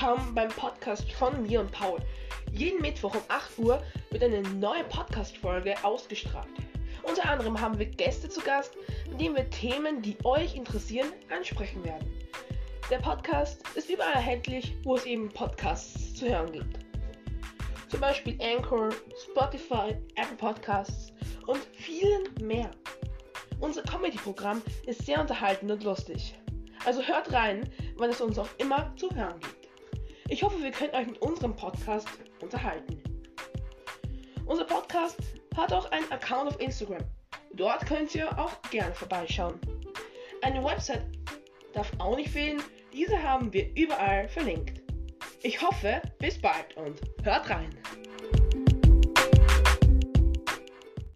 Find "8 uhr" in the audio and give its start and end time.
3.26-3.82